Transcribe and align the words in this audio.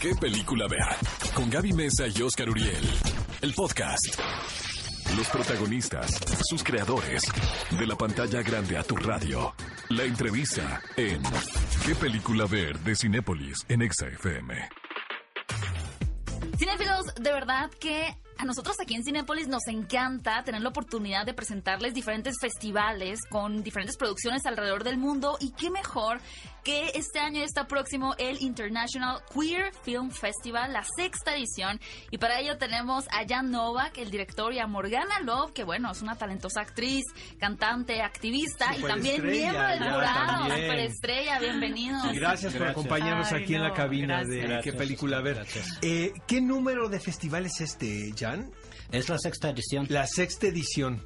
¿Qué 0.00 0.14
película 0.14 0.66
ver? 0.68 0.80
Con 1.34 1.50
Gaby 1.50 1.72
Mesa 1.72 2.06
y 2.06 2.22
Oscar 2.22 2.48
Uriel. 2.50 2.84
El 3.40 3.52
podcast. 3.54 4.18
Los 5.16 5.28
protagonistas, 5.28 6.10
sus 6.48 6.62
creadores. 6.62 7.22
De 7.78 7.86
la 7.86 7.96
pantalla 7.96 8.42
grande 8.42 8.76
a 8.76 8.82
tu 8.82 8.96
radio. 8.96 9.54
La 9.88 10.04
entrevista 10.04 10.80
en 10.96 11.22
¿Qué 11.86 11.94
película 11.94 12.46
ver? 12.46 12.78
de 12.80 12.94
Cinépolis 12.96 13.58
en 13.68 13.82
Exa 13.82 14.08
FM. 14.08 14.68
Cinéfilos, 16.58 17.06
de 17.20 17.32
verdad 17.32 17.70
que 17.80 18.16
a 18.38 18.44
nosotros 18.44 18.76
aquí 18.80 18.94
en 18.94 19.04
Cinépolis 19.04 19.48
nos 19.48 19.66
encanta 19.68 20.42
tener 20.44 20.60
la 20.60 20.68
oportunidad 20.68 21.24
de 21.24 21.34
presentarles 21.34 21.94
diferentes 21.94 22.36
festivales 22.40 23.20
con 23.28 23.62
diferentes 23.62 23.96
producciones 23.96 24.44
alrededor 24.46 24.84
del 24.84 24.98
mundo. 24.98 25.38
Y 25.40 25.52
qué 25.52 25.70
mejor 25.70 26.20
que 26.62 26.90
este 26.94 27.20
año 27.20 27.42
está 27.42 27.68
próximo 27.68 28.14
el 28.18 28.42
International 28.42 29.20
Queer 29.32 29.72
Film 29.84 30.10
Festival, 30.10 30.72
la 30.72 30.84
sexta 30.96 31.36
edición. 31.36 31.80
Y 32.10 32.18
para 32.18 32.40
ello 32.40 32.58
tenemos 32.58 33.06
a 33.08 33.24
Jan 33.26 33.50
Novak, 33.50 33.98
el 33.98 34.10
director, 34.10 34.52
y 34.52 34.58
a 34.58 34.66
Morgana 34.66 35.20
Love, 35.20 35.52
que 35.52 35.64
bueno, 35.64 35.92
es 35.92 36.02
una 36.02 36.16
talentosa 36.16 36.60
actriz, 36.60 37.04
cantante, 37.38 38.02
activista 38.02 38.76
y 38.76 38.82
también 38.82 39.24
miembro 39.24 39.62
del 39.62 39.78
jurado, 39.78 40.44
superestrella, 40.44 41.38
bienvenidos. 41.38 42.12
Gracias, 42.12 42.52
por 42.54 42.66
acompañarnos 42.66 43.32
aquí 43.32 43.54
en 43.54 43.62
la 43.62 43.72
cabina 43.72 44.24
de 44.24 44.60
qué 44.62 44.72
película 44.72 45.20
ver. 45.20 45.46
Eh, 45.82 46.12
¿Qué 46.26 46.40
número 46.40 46.88
de 46.88 46.98
festival 46.98 47.46
es 47.46 47.60
este, 47.60 48.12
Jan? 48.18 48.25
Es 48.92 49.08
la 49.08 49.18
sexta 49.18 49.50
edición. 49.50 49.86
La 49.90 50.06
sexta 50.06 50.46
edición. 50.46 51.02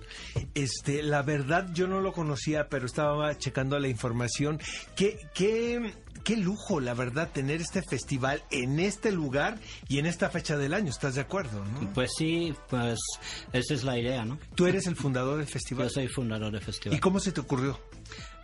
Este, 0.54 1.02
la 1.02 1.22
verdad 1.22 1.68
yo 1.72 1.86
no 1.86 2.00
lo 2.00 2.12
conocía, 2.12 2.68
pero 2.68 2.86
estaba 2.86 3.36
checando 3.38 3.78
la 3.78 3.88
información. 3.88 4.60
Qué, 4.96 5.18
qué, 5.34 5.94
qué 6.24 6.36
lujo, 6.36 6.80
la 6.80 6.94
verdad, 6.94 7.30
tener 7.32 7.60
este 7.60 7.82
festival 7.82 8.42
en 8.50 8.80
este 8.80 9.12
lugar 9.12 9.58
y 9.88 9.98
en 9.98 10.06
esta 10.06 10.28
fecha 10.30 10.56
del 10.56 10.74
año. 10.74 10.90
¿Estás 10.90 11.14
de 11.14 11.22
acuerdo? 11.22 11.64
Pues 11.94 12.10
sí, 12.16 12.54
pues 12.68 12.98
esa 13.52 13.74
es 13.74 13.82
la 13.84 13.98
idea, 13.98 14.24
¿no? 14.24 14.38
Tú 14.54 14.66
eres 14.66 14.86
el 14.86 14.96
fundador 14.96 15.38
del 15.38 15.48
festival. 15.48 15.88
Yo 15.88 15.94
soy 15.94 16.08
fundador 16.08 16.52
del 16.52 16.62
festival. 16.62 16.96
¿Y 16.96 17.00
cómo 17.00 17.18
se 17.18 17.32
te 17.32 17.40
ocurrió? 17.40 17.80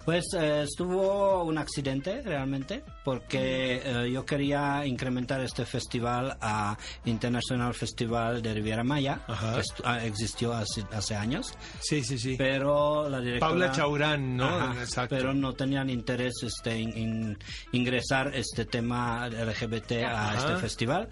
Pues 0.06 0.24
eh, 0.34 0.62
estuvo 0.62 1.42
un 1.42 1.58
accidente 1.58 2.22
realmente, 2.22 2.84
porque 3.02 3.82
eh, 3.84 4.08
yo 4.12 4.24
quería 4.24 4.86
incrementar 4.86 5.40
este 5.40 5.66
festival 5.66 6.38
a 6.40 6.78
International 7.06 7.74
Festival 7.74 8.40
de 8.40 8.54
Riviera 8.54 8.84
Maya, 8.84 9.20
que 9.26 9.62
ah, 9.82 10.04
existió 10.04 10.52
hace, 10.54 10.84
hace, 10.92 11.16
años. 11.16 11.52
Sí, 11.80 12.04
sí, 12.04 12.20
sí. 12.20 12.36
Pero 12.38 13.08
la 13.08 13.18
directora... 13.18 13.50
Paula 13.50 13.72
Chaurán, 13.72 14.36
¿no? 14.36 14.80
Exacto. 14.80 15.16
Pero 15.16 15.34
no 15.34 15.54
tenían 15.54 15.90
interés 15.90 16.34
este, 16.40 16.76
en, 16.76 17.36
ingresar 17.72 18.32
este 18.32 18.64
tema 18.64 19.28
LGBT 19.28 20.04
a 20.06 20.36
este 20.36 20.56
festival. 20.58 21.08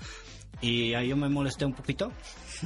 Y 0.60 0.94
ahí 0.94 1.08
yo 1.08 1.16
me 1.16 1.28
molesté 1.28 1.64
un 1.64 1.74
poquito. 1.74 2.12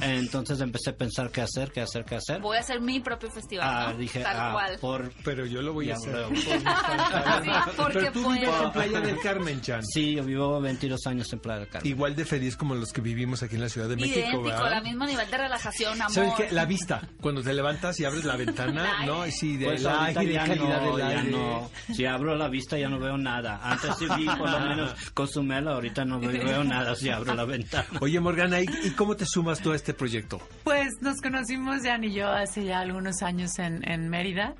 Entonces 0.01 0.59
empecé 0.61 0.91
a 0.91 0.95
pensar 0.95 1.31
qué 1.31 1.41
hacer, 1.41 1.71
qué 1.71 1.81
hacer, 1.81 2.05
qué 2.05 2.15
hacer. 2.15 2.41
Voy 2.41 2.57
a 2.57 2.59
hacer 2.61 2.81
mi 2.81 2.99
propio 2.99 3.29
festival. 3.29 3.67
Ah, 3.69 3.93
dije, 3.93 4.21
Tal 4.21 4.37
ah, 4.37 4.51
cual. 4.53 4.77
Por, 4.79 5.11
pero 5.23 5.45
yo 5.45 5.61
lo 5.61 5.73
voy 5.73 5.91
a 5.91 5.95
hacer. 5.95 6.25
porque 7.77 7.99
pero 7.99 8.11
tú 8.11 8.31
vives 8.31 8.49
en 8.61 8.71
Playa 8.71 9.01
del 9.01 9.19
Carmen, 9.19 9.61
Chan. 9.61 9.85
Sí, 9.85 10.15
yo 10.15 10.23
vivo 10.23 10.59
22 10.61 11.07
años 11.07 11.31
en 11.33 11.39
Playa 11.39 11.59
del 11.59 11.69
Carmen. 11.69 11.91
Igual 11.91 12.15
de 12.15 12.25
feliz 12.25 12.55
como 12.55 12.75
los 12.75 12.93
que 12.93 13.01
vivimos 13.01 13.43
aquí 13.43 13.55
en 13.55 13.61
la 13.61 13.69
Ciudad 13.69 13.87
de 13.87 13.95
México. 13.95 14.19
Idéntico, 14.19 14.69
la 14.69 14.81
misma 14.81 15.05
nivel 15.05 15.29
de 15.29 15.37
relajación, 15.37 15.93
amor. 16.01 16.11
¿Sabes 16.11 16.33
qué? 16.35 16.51
La 16.51 16.65
vista. 16.65 17.01
Cuando 17.21 17.41
te 17.41 17.53
levantas 17.53 17.99
y 17.99 18.05
abres 18.05 18.25
la 18.25 18.35
ventana, 18.35 18.89
¿no? 19.05 19.25
Y 19.25 19.31
sí, 19.31 19.57
de 19.57 19.65
pues 19.65 19.81
la 19.83 20.05
aire, 20.05 20.35
calidad 20.35 20.81
no, 20.81 20.97
del 20.97 21.05
aire. 21.05 21.31
No. 21.31 21.69
Si 21.93 22.05
abro 22.05 22.35
la 22.35 22.47
vista 22.47 22.77
ya 22.77 22.89
no 22.89 22.99
veo 22.99 23.17
nada. 23.17 23.59
Antes 23.63 23.95
sí 23.97 24.05
vi 24.17 24.25
por 24.25 24.49
lo 24.49 24.59
menos 24.59 24.93
Cozumel, 25.13 25.67
ahorita 25.67 26.05
no 26.05 26.19
veo 26.19 26.63
nada 26.63 26.95
si 26.95 27.09
abro 27.09 27.33
la 27.33 27.45
ventana. 27.45 27.87
Oye, 28.01 28.19
Morgana, 28.19 28.61
¿y, 28.61 28.65
¿y 28.83 28.91
cómo 28.91 29.15
te 29.15 29.25
sumas 29.25 29.59
tú 29.59 29.71
a 29.71 29.75
este 29.75 29.88
proyecto? 29.93 30.39
Pues 30.63 31.01
nos 31.01 31.21
conocimos 31.21 31.83
Jan 31.83 32.03
y 32.03 32.13
yo 32.13 32.29
hace 32.29 32.65
ya 32.65 32.79
algunos 32.79 33.21
años 33.21 33.57
en, 33.59 33.87
en 33.89 34.09
Mérida. 34.09 34.55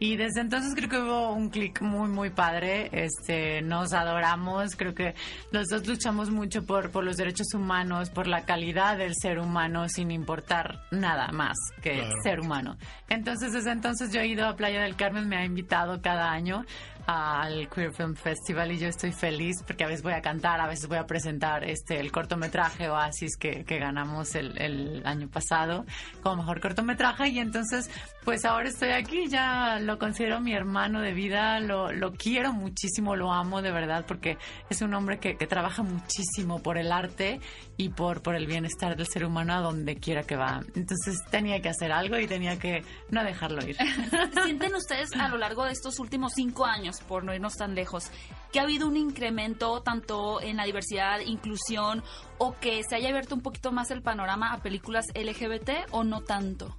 Y 0.00 0.16
desde 0.16 0.40
entonces 0.40 0.74
creo 0.74 0.88
que 0.88 0.98
hubo 0.98 1.32
un 1.32 1.50
clic 1.50 1.80
muy, 1.80 2.08
muy 2.08 2.30
padre. 2.30 2.90
Este, 2.92 3.62
nos 3.62 3.92
adoramos. 3.92 4.76
Creo 4.76 4.94
que 4.94 5.14
los 5.50 5.68
dos 5.68 5.86
luchamos 5.86 6.30
mucho 6.30 6.66
por, 6.66 6.90
por 6.90 7.04
los 7.04 7.16
derechos 7.16 7.54
humanos, 7.54 8.10
por 8.10 8.26
la 8.26 8.44
calidad 8.44 8.98
del 8.98 9.14
ser 9.14 9.38
humano, 9.38 9.88
sin 9.88 10.10
importar 10.10 10.82
nada 10.90 11.28
más 11.28 11.56
que 11.80 12.02
ser 12.22 12.40
humano. 12.40 12.76
Entonces, 13.08 13.52
desde 13.52 13.70
entonces 13.70 14.12
yo 14.12 14.20
he 14.20 14.26
ido 14.26 14.46
a 14.46 14.56
Playa 14.56 14.82
del 14.82 14.96
Carmen, 14.96 15.28
me 15.28 15.36
ha 15.36 15.44
invitado 15.44 16.02
cada 16.02 16.32
año 16.32 16.66
al 17.06 17.68
Queer 17.68 17.92
Film 17.92 18.14
Festival 18.14 18.72
y 18.72 18.78
yo 18.78 18.88
estoy 18.88 19.12
feliz 19.12 19.62
porque 19.66 19.84
a 19.84 19.86
veces 19.86 20.02
voy 20.02 20.14
a 20.14 20.22
cantar, 20.22 20.60
a 20.60 20.66
veces 20.66 20.88
voy 20.88 20.98
a 20.98 21.06
presentar 21.06 21.64
este 21.64 22.00
el 22.00 22.10
cortometraje 22.10 22.88
Oasis 22.88 23.36
que, 23.36 23.64
que 23.64 23.78
ganamos 23.78 24.34
el, 24.34 24.56
el 24.60 25.06
año 25.06 25.28
pasado 25.28 25.84
como 26.22 26.36
mejor 26.36 26.60
cortometraje 26.60 27.28
y 27.28 27.38
entonces 27.38 27.90
pues 28.24 28.46
ahora 28.46 28.70
estoy 28.70 28.90
aquí, 28.90 29.28
ya 29.28 29.78
lo 29.80 29.98
considero 29.98 30.40
mi 30.40 30.54
hermano 30.54 31.02
de 31.02 31.12
vida, 31.12 31.60
lo, 31.60 31.92
lo 31.92 32.12
quiero 32.12 32.54
muchísimo, 32.54 33.16
lo 33.16 33.32
amo 33.32 33.60
de 33.60 33.70
verdad 33.70 34.04
porque 34.08 34.38
es 34.70 34.80
un 34.80 34.94
hombre 34.94 35.18
que, 35.18 35.36
que 35.36 35.46
trabaja 35.46 35.82
muchísimo 35.82 36.62
por 36.62 36.78
el 36.78 36.90
arte 36.90 37.40
y 37.76 37.90
por, 37.90 38.22
por 38.22 38.34
el 38.34 38.46
bienestar 38.46 38.96
del 38.96 39.06
ser 39.06 39.26
humano 39.26 39.52
a 39.52 39.60
donde 39.60 39.96
quiera 39.96 40.22
que 40.22 40.36
va. 40.36 40.62
Entonces 40.74 41.18
tenía 41.30 41.60
que 41.60 41.68
hacer 41.68 41.92
algo 41.92 42.18
y 42.18 42.26
tenía 42.26 42.58
que 42.58 42.82
no 43.10 43.22
dejarlo 43.24 43.62
ir. 43.66 43.76
¿Sienten 44.44 44.74
ustedes 44.74 45.12
a 45.12 45.28
lo 45.28 45.36
largo 45.36 45.64
de 45.64 45.72
estos 45.72 45.98
últimos 45.98 46.32
cinco 46.34 46.64
años 46.64 46.93
por 47.00 47.24
no 47.24 47.34
irnos 47.34 47.54
tan 47.54 47.74
lejos, 47.74 48.10
que 48.52 48.60
ha 48.60 48.62
habido 48.62 48.86
un 48.86 48.96
incremento 48.96 49.82
tanto 49.82 50.40
en 50.40 50.56
la 50.56 50.64
diversidad, 50.64 51.20
inclusión, 51.20 52.02
o 52.38 52.58
que 52.58 52.82
se 52.88 52.96
haya 52.96 53.08
abierto 53.08 53.34
un 53.34 53.40
poquito 53.40 53.72
más 53.72 53.90
el 53.90 54.02
panorama 54.02 54.52
a 54.52 54.62
películas 54.62 55.06
LGBT 55.14 55.90
o 55.90 56.04
no 56.04 56.22
tanto? 56.22 56.76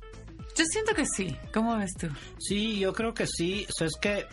Yo 0.55 0.63
siento 0.65 0.93
que 0.93 1.05
sí. 1.05 1.35
¿Cómo 1.53 1.75
ves 1.77 1.93
tú? 1.99 2.07
Sí, 2.39 2.79
yo 2.79 2.93
creo 2.93 3.13
que 3.13 3.27
sí. 3.27 3.67
O 3.81 3.83
es 3.83 3.97
que 3.99 4.25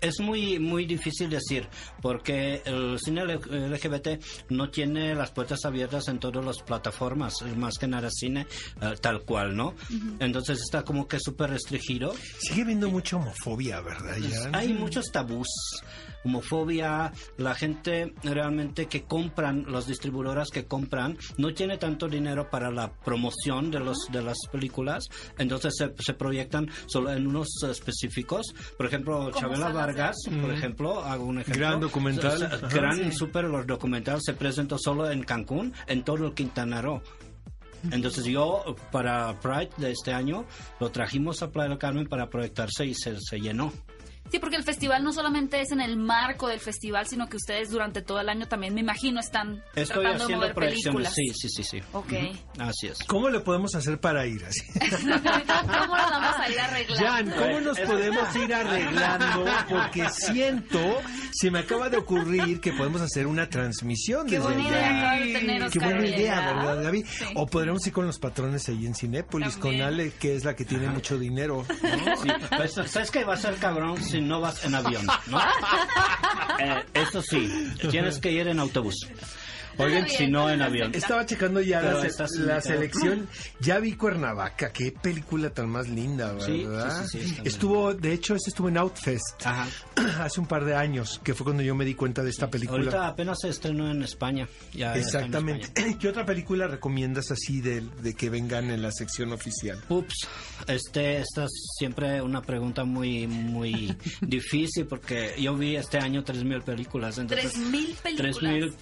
es 0.00 0.20
muy 0.20 0.58
muy 0.58 0.86
difícil 0.86 1.30
decir 1.30 1.68
porque 2.02 2.62
el 2.64 2.98
cine 2.98 3.24
LGBT 3.24 4.08
no 4.50 4.70
tiene 4.70 5.14
las 5.14 5.30
puertas 5.30 5.64
abiertas 5.64 6.08
en 6.08 6.18
todas 6.18 6.44
las 6.44 6.58
plataformas 6.62 7.42
más 7.56 7.78
que 7.78 7.86
nada 7.86 8.08
cine 8.10 8.46
eh, 8.80 8.94
tal 9.00 9.22
cual 9.22 9.56
no 9.56 9.74
entonces 10.20 10.58
está 10.58 10.82
como 10.84 11.06
que 11.08 11.18
súper 11.20 11.50
restringido. 11.50 12.14
Sigue 12.38 12.62
habiendo 12.62 12.90
mucha 12.90 13.16
homofobia 13.16 13.80
verdad 13.80 14.16
hay 14.52 14.72
muchos 14.72 15.06
tabús 15.12 15.48
homofobia, 16.26 17.12
la 17.38 17.54
gente 17.54 18.14
realmente 18.22 18.86
que 18.86 19.04
compran, 19.04 19.64
las 19.68 19.86
distribuidoras 19.86 20.50
que 20.50 20.66
compran, 20.66 21.16
no 21.38 21.52
tiene 21.54 21.78
tanto 21.78 22.08
dinero 22.08 22.50
para 22.50 22.70
la 22.70 22.92
promoción 22.92 23.70
de, 23.70 23.80
los, 23.80 24.08
de 24.10 24.22
las 24.22 24.38
películas, 24.52 25.04
entonces 25.38 25.74
se, 25.76 26.14
proyectan 26.14 26.68
solo 26.86 27.12
en 27.12 27.26
unos 27.26 27.48
específicos. 27.68 28.54
Por 28.76 28.86
ejemplo, 28.86 29.30
Chabela 29.32 29.70
Vargas, 29.70 30.16
por 30.40 30.52
ejemplo, 30.52 31.04
hago 31.04 31.24
un 31.24 31.38
ejemplo. 31.38 31.60
Gran 31.60 31.80
documental. 31.80 32.60
gran, 32.72 33.12
super 33.12 33.44
los 33.44 33.66
documental 33.66 34.20
se 34.22 34.34
presentó 34.34 34.78
solo 34.78 35.10
en 35.10 35.22
Cancún, 35.22 35.72
en 35.86 36.02
todo 36.02 36.26
el 36.26 36.34
Quintana 36.34 36.82
Roo. 36.82 37.02
Entonces 37.90 38.24
yo 38.24 38.76
para 38.90 39.38
Pride 39.40 39.70
de 39.76 39.92
este 39.92 40.12
año 40.12 40.44
lo 40.80 40.90
trajimos 40.90 41.42
a 41.42 41.50
Playa 41.50 41.70
del 41.70 41.78
Carmen 41.78 42.06
para 42.06 42.28
proyectarse 42.28 42.84
y 42.86 42.94
se, 42.94 43.16
se 43.20 43.38
llenó. 43.38 43.72
Sí, 44.30 44.38
porque 44.38 44.56
el 44.56 44.64
festival 44.64 45.02
no 45.04 45.12
solamente 45.12 45.60
es 45.60 45.72
en 45.72 45.80
el 45.80 45.96
marco 45.96 46.48
del 46.48 46.60
festival, 46.60 47.06
sino 47.06 47.28
que 47.28 47.36
ustedes 47.36 47.70
durante 47.70 48.02
todo 48.02 48.20
el 48.20 48.28
año 48.28 48.46
también, 48.48 48.74
me 48.74 48.80
imagino, 48.80 49.20
están 49.20 49.62
Estoy 49.74 50.02
tratando 50.02 50.24
haciendo 50.24 50.46
de 50.46 50.52
mover 50.52 50.70
películas. 50.70 51.14
Sí, 51.14 51.28
sí, 51.34 51.48
sí, 51.48 51.62
sí. 51.62 51.82
Ok. 51.92 52.12
Así 52.58 52.88
es. 52.88 52.98
¿Cómo 53.04 53.28
le 53.28 53.40
podemos 53.40 53.74
hacer 53.74 53.98
para 54.00 54.26
ir 54.26 54.44
así? 54.44 54.60
¿Cómo 54.78 55.96
nos 55.96 56.10
vamos 56.10 56.36
a 56.38 56.50
ir 56.50 56.60
arreglando? 56.60 57.06
Jan, 57.06 57.30
¿cómo 57.30 57.60
nos 57.60 57.78
podemos 57.80 58.36
ir 58.36 58.54
arreglando? 58.54 59.44
Porque 59.68 60.08
siento, 60.10 61.00
se 61.38 61.50
me 61.50 61.58
acaba 61.58 61.90
de 61.90 61.98
ocurrir 61.98 62.60
que 62.60 62.72
podemos 62.72 63.02
hacer 63.02 63.26
una 63.26 63.46
transmisión 63.46 64.26
Qué 64.26 64.38
desde 64.38 64.46
buena 64.46 64.68
idea 64.68 65.20
de 65.20 65.32
tener, 65.38 65.70
Qué 65.70 65.78
buena 65.78 66.06
idea, 66.06 66.54
¿verdad? 66.54 66.92
Sí. 66.92 67.24
O 67.34 67.46
podríamos 67.46 67.86
ir 67.86 67.92
con 67.92 68.06
los 68.06 68.18
patrones 68.18 68.66
ahí 68.70 68.86
en 68.86 68.94
Cinépolis, 68.94 69.52
También. 69.58 69.80
con 69.80 69.86
Ale, 69.86 70.12
que 70.18 70.34
es 70.34 70.44
la 70.46 70.56
que 70.56 70.64
tiene 70.64 70.88
mucho 70.88 71.18
dinero. 71.18 71.66
¿no? 71.82 72.16
Sí, 72.22 72.28
pues, 72.56 72.72
¿Sabes 72.90 73.10
qué 73.10 73.24
va 73.24 73.34
a 73.34 73.36
ser 73.36 73.56
cabrón 73.56 74.02
si 74.02 74.22
no 74.22 74.40
vas 74.40 74.64
en 74.64 74.74
avión? 74.74 75.06
¿no? 75.26 75.38
Eh, 76.58 76.82
eso 76.94 77.20
sí, 77.20 77.52
tienes 77.90 78.18
que 78.18 78.32
ir 78.32 78.48
en 78.48 78.58
autobús. 78.58 79.06
Oigan, 79.78 80.08
si 80.08 80.26
no 80.26 80.50
en 80.50 80.62
avión. 80.62 80.94
Estaba 80.94 81.26
checando 81.26 81.60
ya 81.60 81.80
la, 81.82 82.60
selección. 82.60 83.28
Ya 83.60 83.78
vi 83.78 83.94
Cuernavaca. 83.94 84.72
Qué 84.72 84.92
película 84.92 85.50
tan 85.50 85.68
más 85.68 85.88
linda, 85.88 86.32
¿verdad? 86.32 87.06
sí, 87.06 87.20
sí, 87.20 87.36
estuvo, 87.44 87.94
de 87.94 88.12
hecho, 88.12 88.34
este 88.34 88.50
estuvo 88.50 88.68
en 88.68 88.78
Outfest 88.78 89.44
Ajá. 89.44 89.66
hace 90.20 90.40
un 90.40 90.46
par 90.46 90.64
de 90.64 90.74
años, 90.74 91.20
que 91.22 91.34
fue 91.34 91.44
cuando 91.44 91.62
yo 91.62 91.74
me 91.74 91.84
di 91.84 91.94
cuenta 91.94 92.22
de 92.22 92.30
esta 92.30 92.48
película. 92.50 92.78
Ahorita 92.78 93.06
apenas 93.08 93.38
se 93.40 93.48
estrenó 93.48 93.90
en 93.90 94.02
España. 94.02 94.48
Ya- 94.72 94.94
en 94.94 95.00
Exactamente. 95.00 95.66
España. 95.66 95.96
¿Qué 96.00 96.08
otra 96.08 96.24
película 96.24 96.66
recomiendas 96.66 97.30
así 97.30 97.60
de, 97.60 97.82
de 98.02 98.14
que 98.14 98.30
vengan 98.30 98.70
en 98.70 98.82
la 98.82 98.92
sección 98.92 99.32
oficial? 99.32 99.82
Ups, 99.88 100.26
este, 100.66 101.18
esta 101.18 101.44
es 101.44 101.50
siempre 101.78 102.22
una 102.22 102.42
pregunta 102.42 102.84
muy, 102.84 103.26
muy 103.26 103.96
difícil 104.20 104.86
porque 104.86 105.34
yo 105.38 105.54
vi 105.56 105.76
este 105.76 105.98
año 105.98 106.24
3.000 106.24 106.62
películas. 106.62 107.18
Entonces, 107.18 107.56
3.000 107.56 107.94
películas. 107.96 108.36
3.000, 108.36 108.76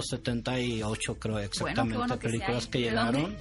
3.178 0.00 1.18
creo 1.18 1.38
exactamente 1.38 1.96
bueno 1.96 2.18
que 2.18 2.28
sí 2.28 2.38
películas 2.38 2.66
que 2.66 2.78
¿De 2.78 2.84
llegaron 2.84 3.36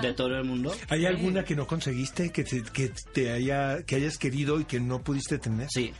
de 0.00 0.12
todo 0.12 0.36
el 0.36 0.44
mundo. 0.44 0.74
¿Hay 0.88 1.06
alguna 1.06 1.44
que 1.44 1.54
no 1.54 1.66
conseguiste, 1.66 2.30
que 2.30 2.44
te, 2.44 2.62
que 2.62 2.90
te 3.12 3.30
haya, 3.30 3.82
que 3.84 3.96
hayas 3.96 4.18
querido 4.18 4.60
y 4.60 4.64
que 4.64 4.80
no 4.80 5.02
pudiste 5.02 5.38
tener? 5.38 5.68
Sí, 5.70 5.92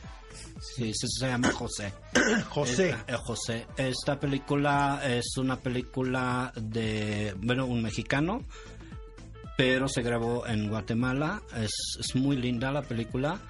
sí, 0.61 0.93
se, 0.95 1.07
se 1.09 1.27
llama 1.27 1.51
José. 1.53 1.93
José. 2.49 2.91
Eh, 2.91 2.97
eh, 3.09 3.17
José. 3.17 3.67
Esta 3.77 4.19
película 4.19 5.01
es 5.05 5.37
una 5.37 5.57
película 5.57 6.53
de, 6.57 7.35
bueno, 7.39 7.67
un 7.67 7.83
mexicano, 7.83 8.45
pero 9.57 9.89
se 9.89 10.03
grabó 10.03 10.47
en 10.47 10.69
Guatemala. 10.69 11.43
Es, 11.57 11.99
es 11.99 12.15
muy 12.15 12.37
linda 12.37 12.73
la 12.73 12.83
película, 12.83 13.41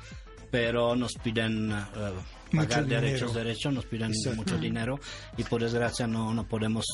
pero 0.50 0.94
nos 0.96 1.12
piden 1.14 1.68
Mucho 2.52 2.68
pagar 2.68 2.84
dinero. 2.84 3.00
derechos, 3.02 3.34
derechos, 3.34 3.72
nos 3.72 3.86
piden 3.86 4.10
Exacto. 4.10 4.36
mucho 4.36 4.58
dinero 4.58 4.98
y 5.36 5.44
por 5.44 5.62
desgracia 5.62 6.06
no, 6.06 6.34
no 6.34 6.46
podemos, 6.48 6.84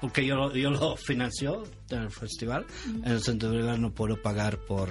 porque 0.00 0.26
yo, 0.26 0.34
lo- 0.36 0.54
yo 0.54 0.70
lo 0.70 0.96
financio 0.96 1.62
del 1.88 2.10
festival, 2.10 2.66
en 3.04 3.04
el 3.12 3.22
centro 3.22 3.50
de 3.50 3.78
no 3.78 3.92
puedo 3.92 4.20
pagar 4.20 4.58
por, 4.58 4.88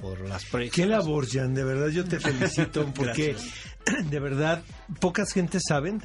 por 0.00 0.20
las 0.28 0.44
Qué 0.72 0.86
labor, 0.86 1.26
Jan, 1.28 1.54
de 1.54 1.64
verdad 1.64 1.88
yo 1.88 2.04
te 2.04 2.20
felicito 2.20 2.86
porque 2.94 3.34
de 4.10 4.20
verdad 4.20 4.62
pocas 5.00 5.32
gentes 5.32 5.62
saben 5.68 6.00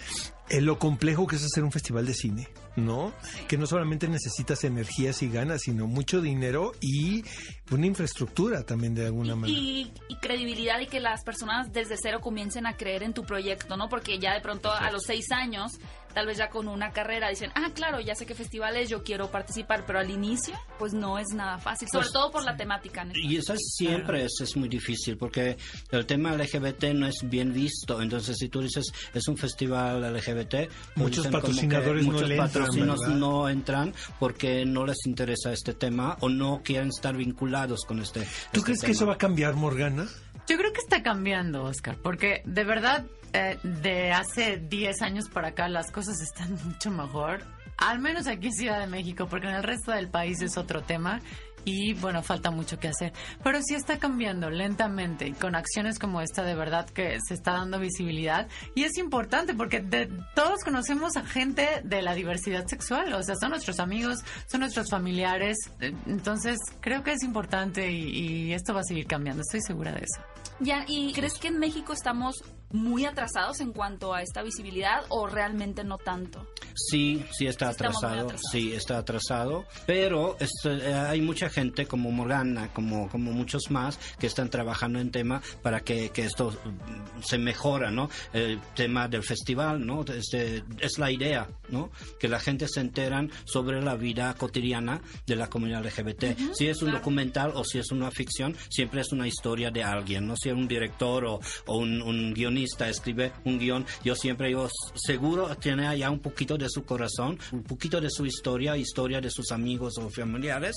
eh, 0.49 0.61
lo 0.61 0.79
complejo 0.79 1.27
que 1.27 1.35
es 1.35 1.43
hacer 1.45 1.63
un 1.63 1.71
festival 1.71 2.05
de 2.05 2.13
cine, 2.13 2.47
¿no? 2.75 3.13
Que 3.47 3.57
no 3.57 3.65
solamente 3.67 4.07
necesitas 4.07 4.63
energías 4.63 5.21
y 5.21 5.29
ganas, 5.29 5.61
sino 5.61 5.87
mucho 5.87 6.21
dinero 6.21 6.71
y 6.81 7.23
una 7.71 7.85
infraestructura 7.85 8.63
también 8.63 8.95
de 8.95 9.05
alguna 9.05 9.35
manera. 9.35 9.57
Y, 9.59 9.91
y 10.07 10.15
credibilidad 10.17 10.79
y 10.79 10.87
que 10.87 10.99
las 10.99 11.23
personas 11.23 11.71
desde 11.71 11.95
cero 12.01 12.19
comiencen 12.21 12.65
a 12.65 12.75
creer 12.77 13.03
en 13.03 13.13
tu 13.13 13.23
proyecto, 13.25 13.77
¿no? 13.77 13.89
Porque 13.89 14.19
ya 14.19 14.33
de 14.33 14.41
pronto 14.41 14.71
a 14.71 14.89
los 14.91 15.03
seis 15.03 15.31
años, 15.31 15.73
tal 16.13 16.25
vez 16.25 16.37
ya 16.37 16.49
con 16.49 16.67
una 16.67 16.91
carrera, 16.91 17.29
dicen, 17.29 17.51
ah, 17.53 17.69
claro, 17.75 17.99
ya 17.99 18.15
sé 18.15 18.25
qué 18.25 18.33
festivales, 18.33 18.89
yo 18.89 19.03
quiero 19.03 19.29
participar, 19.29 19.85
pero 19.85 19.99
al 19.99 20.09
inicio, 20.09 20.55
pues 20.79 20.93
no 20.93 21.19
es 21.19 21.27
nada 21.35 21.59
fácil, 21.59 21.87
sobre 21.91 22.05
Pues, 22.05 22.13
todo 22.13 22.31
por 22.31 22.43
la 22.43 22.57
temática. 22.57 23.03
¿no? 23.05 23.11
Y 23.15 23.37
eso 23.37 23.53
es- 23.53 23.73
siempre 23.75 24.23
es, 24.25 24.33
es 24.41 24.57
muy 24.57 24.67
difícil 24.69 25.17
porque 25.17 25.57
el 25.91 26.05
tema 26.07 26.33
LGBT 26.33 26.93
no 26.95 27.05
es 27.05 27.17
bien 27.23 27.53
visto. 27.53 28.01
Entonces, 28.01 28.37
si 28.39 28.49
tú 28.49 28.61
dices 28.61 28.85
es 29.13 29.27
un 29.27 29.37
festival 29.37 30.03
LGBT, 30.03 30.38
pues 30.45 30.69
Muchos 30.95 31.25
que 31.25 31.31
patrocinadores 31.31 32.05
no 32.05 32.11
muchos 32.13 32.29
le 32.29 32.37
entran, 32.37 33.19
no 33.19 33.49
entran 33.49 33.93
porque 34.19 34.65
no 34.65 34.85
les 34.85 35.05
interesa 35.05 35.51
este 35.51 35.73
tema 35.73 36.17
o 36.21 36.29
no 36.29 36.61
quieren 36.63 36.89
estar 36.89 37.15
vinculados 37.15 37.85
con 37.85 37.99
este. 37.99 38.21
¿Tú 38.21 38.27
este 38.59 38.61
crees 38.61 38.79
que 38.81 38.87
tema. 38.87 38.95
eso 38.95 39.05
va 39.07 39.13
a 39.13 39.17
cambiar, 39.17 39.55
Morgana? 39.55 40.07
Yo 40.47 40.57
creo 40.57 40.73
que 40.73 40.79
está 40.79 41.03
cambiando, 41.03 41.63
Oscar, 41.63 41.97
porque 42.01 42.41
de 42.45 42.63
verdad, 42.63 43.05
eh, 43.33 43.57
de 43.63 44.11
hace 44.11 44.57
10 44.57 45.01
años 45.01 45.29
para 45.29 45.49
acá 45.49 45.69
las 45.69 45.91
cosas 45.91 46.19
están 46.21 46.53
mucho 46.65 46.91
mejor. 46.91 47.41
Al 47.77 47.99
menos 47.99 48.27
aquí 48.27 48.47
en 48.47 48.53
Ciudad 48.53 48.79
de 48.81 48.87
México, 48.87 49.27
porque 49.29 49.47
en 49.47 49.53
el 49.53 49.63
resto 49.63 49.91
del 49.91 50.09
país 50.09 50.41
es 50.41 50.57
otro 50.57 50.81
tema. 50.81 51.21
Y 51.65 51.93
bueno, 51.93 52.23
falta 52.23 52.51
mucho 52.51 52.79
que 52.79 52.87
hacer. 52.87 53.13
Pero 53.43 53.59
sí 53.61 53.75
está 53.75 53.99
cambiando 53.99 54.49
lentamente 54.49 55.27
y 55.27 55.33
con 55.33 55.55
acciones 55.55 55.99
como 55.99 56.21
esta 56.21 56.43
de 56.43 56.55
verdad 56.55 56.89
que 56.89 57.17
se 57.27 57.33
está 57.33 57.51
dando 57.53 57.79
visibilidad. 57.79 58.47
Y 58.75 58.83
es 58.83 58.97
importante 58.97 59.53
porque 59.53 59.79
de- 59.81 60.09
todos 60.35 60.63
conocemos 60.63 61.15
a 61.17 61.25
gente 61.25 61.67
de 61.83 62.01
la 62.01 62.15
diversidad 62.15 62.65
sexual. 62.67 63.13
O 63.13 63.21
sea, 63.23 63.35
son 63.35 63.49
nuestros 63.51 63.79
amigos, 63.79 64.19
son 64.47 64.61
nuestros 64.61 64.89
familiares. 64.89 65.57
Entonces 66.05 66.57
creo 66.81 67.03
que 67.03 67.11
es 67.13 67.23
importante 67.23 67.91
y 67.91 68.53
esto 68.53 68.73
va 68.73 68.81
a 68.81 68.83
seguir 68.83 69.05
cambiando. 69.07 69.41
Estoy 69.41 69.61
segura 69.61 69.91
de 69.91 69.99
eso. 69.99 70.21
Ya, 70.61 70.83
¿y 70.87 71.13
crees 71.13 71.35
que 71.39 71.47
en 71.49 71.59
México 71.59 71.93
estamos 71.93 72.43
muy 72.71 73.05
atrasados 73.05 73.61
en 73.61 73.71
cuanto 73.73 74.13
a 74.13 74.21
esta 74.21 74.41
visibilidad 74.43 75.03
o 75.09 75.25
realmente 75.27 75.83
no 75.83 75.97
tanto? 75.97 76.45
Sí, 76.87 77.23
sí 77.31 77.47
está 77.47 77.69
atrasado, 77.69 78.31
sí 78.51 78.73
está 78.73 78.99
atrasado, 78.99 79.65
pero 79.85 80.37
eh, 80.39 80.93
hay 80.93 81.21
mucha 81.21 81.49
gente 81.49 81.85
como 81.85 82.11
Morgana, 82.11 82.69
como, 82.73 83.09
como 83.09 83.31
muchos 83.31 83.69
más, 83.69 83.99
que 84.17 84.27
están 84.27 84.49
trabajando 84.49 84.99
en 84.99 85.11
tema 85.11 85.41
para 85.61 85.81
que, 85.81 86.09
que 86.09 86.25
esto 86.25 86.51
mm, 86.51 87.21
se 87.21 87.37
mejora, 87.37 87.91
¿no? 87.91 88.09
El 88.33 88.59
tema 88.75 89.07
del 89.07 89.23
festival, 89.23 89.85
¿no? 89.85 90.03
Este, 90.03 90.63
es 90.79 90.97
la 90.97 91.11
idea, 91.11 91.47
¿no? 91.69 91.91
Que 92.19 92.27
la 92.27 92.39
gente 92.39 92.67
se 92.67 92.79
enteran 92.79 93.31
sobre 93.45 93.81
la 93.81 93.95
vida 93.95 94.33
cotidiana 94.35 95.01
de 95.27 95.35
la 95.35 95.49
comunidad 95.49 95.85
LGBT. 95.85 96.53
si 96.53 96.67
es 96.67 96.81
un 96.81 96.91
documental 96.91 97.51
o 97.55 97.63
si 97.63 97.79
es 97.79 97.91
una 97.91 98.09
ficción, 98.11 98.55
siempre 98.69 99.01
es 99.01 99.11
una 99.11 99.27
historia 99.27 99.69
de 99.69 99.83
alguien, 99.83 100.27
¿no? 100.27 100.35
Si 100.37 100.49
un 100.49 100.67
director 100.67 101.25
o, 101.25 101.39
o 101.65 101.77
un, 101.77 102.01
un 102.01 102.33
guionista 102.33 102.87
escribe 102.89 103.31
un 103.43 103.59
guion, 103.59 103.85
yo 104.03 104.15
siempre, 104.15 104.51
yo 104.51 104.69
seguro 104.95 105.55
tiene 105.57 105.87
allá 105.87 106.09
un 106.09 106.19
poquito 106.19 106.57
de 106.57 106.68
su 106.69 106.83
corazón, 106.83 107.37
un 107.51 107.63
poquito 107.63 107.99
de 107.99 108.09
su 108.09 108.25
historia, 108.25 108.77
historia 108.77 109.21
de 109.21 109.29
sus 109.29 109.51
amigos 109.51 109.97
o 109.97 110.09
familiares 110.09 110.75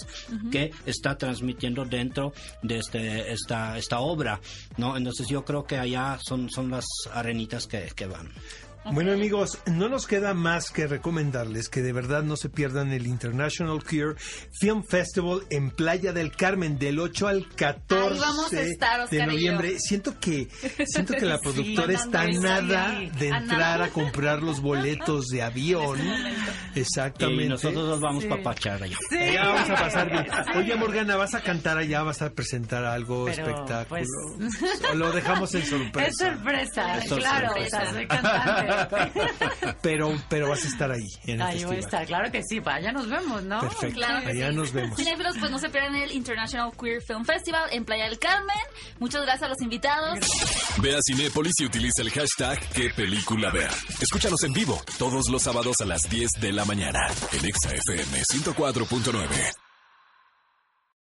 que 0.50 0.70
está 0.86 1.16
transmitiendo 1.16 1.84
dentro 1.84 2.32
de 2.62 2.78
este, 2.78 3.32
esta, 3.32 3.78
esta 3.78 4.00
obra, 4.00 4.40
¿no? 4.76 4.96
Entonces 4.96 5.28
yo 5.28 5.44
creo 5.44 5.64
que 5.64 5.76
allá 5.78 6.18
son, 6.22 6.50
son 6.50 6.70
las 6.70 6.86
arenitas 7.12 7.66
que, 7.66 7.90
que 7.94 8.06
van. 8.06 8.30
Bueno 8.90 9.12
amigos, 9.12 9.58
no 9.66 9.88
nos 9.88 10.06
queda 10.08 10.34
más 10.34 10.70
que 10.70 10.86
recomendarles 10.88 11.68
que 11.68 11.82
de 11.82 11.92
verdad 11.92 12.24
no 12.24 12.36
se 12.36 12.48
pierdan 12.48 12.90
el 12.92 13.06
International 13.06 13.82
Queer 13.84 14.16
Film 14.60 14.82
Festival 14.82 15.42
en 15.50 15.70
Playa 15.70 16.12
del 16.12 16.32
Carmen 16.32 16.78
del 16.78 16.98
8 16.98 17.28
al 17.28 17.48
14 17.48 18.14
Ahí 18.14 18.18
vamos 18.20 18.52
a 18.52 18.60
estar, 18.60 19.00
Oscar 19.00 19.18
de 19.20 19.26
noviembre. 19.26 19.78
Siento 19.78 20.18
que 20.18 20.48
siento 20.86 21.14
que 21.14 21.24
la 21.24 21.38
Sí, 21.42 21.42
productora 21.44 21.92
está 21.94 22.26
nada 22.28 22.98
sí, 22.98 23.10
de 23.18 23.28
entrar 23.28 23.82
a 23.82 23.88
comprar 23.90 24.42
los 24.42 24.60
boletos 24.60 25.28
de 25.28 25.42
avión. 25.42 25.98
Exactamente. 26.74 27.44
Y 27.44 27.48
nosotros 27.48 27.88
nos 27.88 28.00
vamos 28.00 28.24
Sí. 28.24 28.28
para 28.28 28.42
Pachar 28.42 28.82
allá. 28.82 28.96
Allá 29.12 29.44
vamos 29.48 29.70
a 29.70 29.74
pasar 29.74 30.10
bien. 30.10 30.26
Oye, 30.56 30.74
Morgana, 30.76 31.16
¿vas 31.16 31.34
a 31.34 31.40
cantar 31.42 31.78
allá? 31.78 32.02
¿Vas 32.02 32.20
a 32.20 32.30
presentar 32.30 32.84
algo, 32.84 33.26
Pero, 33.26 33.42
espectáculo? 33.48 33.86
pues- 33.88 34.08
¿O 34.90 34.94
lo 34.96 35.12
dejamos 35.12 35.54
en 35.54 35.64
sorpresa? 35.66 36.08
Es 36.08 36.16
sorpresa, 36.16 36.98
Es 36.98 37.12
claro, 37.12 37.46
sorpresa. 37.48 37.78
o 37.78 37.80
sea, 37.84 37.92
soy 37.92 38.06
cantante. 38.06 38.71
Pero, 39.82 40.14
pero 40.28 40.48
vas 40.48 40.64
a 40.64 40.68
estar 40.68 40.90
ahí, 40.90 41.06
en 41.24 41.40
el 41.40 41.42
Ahí 41.42 41.64
voy 41.64 41.76
a 41.76 41.80
estar, 41.80 42.06
claro 42.06 42.30
que 42.30 42.42
sí, 42.42 42.60
vaya 42.60 42.92
nos 42.92 43.08
vemos, 43.08 43.42
¿no? 43.42 43.60
Perfecto. 43.60 43.96
Claro 43.96 44.28
Allá 44.28 44.50
sí. 44.50 44.54
nos 44.54 44.72
vemos. 44.72 44.96
Cinéfilos, 44.96 45.36
pues 45.38 45.50
no 45.50 45.58
se 45.58 45.68
pierdan 45.70 45.96
el 45.96 46.12
International 46.12 46.70
Queer 46.80 47.02
Film 47.02 47.24
Festival 47.24 47.68
en 47.72 47.84
Playa 47.84 48.04
del 48.04 48.18
Carmen. 48.18 48.56
Muchas 48.98 49.22
gracias 49.22 49.44
a 49.44 49.48
los 49.48 49.60
invitados. 49.60 50.18
Ve 50.78 50.94
a 50.94 50.98
Cinépolis 51.04 51.54
y 51.60 51.64
utiliza 51.66 52.02
el 52.02 52.10
hashtag 52.10 52.60
qué 52.74 52.90
película 52.90 53.50
ver. 53.50 53.70
Escúchanos 54.00 54.42
en 54.44 54.52
vivo 54.52 54.80
todos 54.98 55.28
los 55.28 55.42
sábados 55.42 55.80
a 55.80 55.84
las 55.84 56.02
10 56.02 56.30
de 56.40 56.52
la 56.52 56.64
mañana 56.64 57.00
en 57.32 57.44
Exa 57.44 57.70
FM 57.74 58.22
104.9. 58.22 59.61